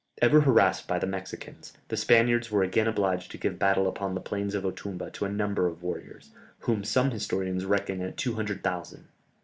[0.19, 4.19] Ever harassed by the Mexicans, the Spaniards were again obliged to give battle upon the
[4.19, 6.31] plains of Otumba to a number of warriors,
[6.61, 9.07] whom some historians reckon at two hundred thousand.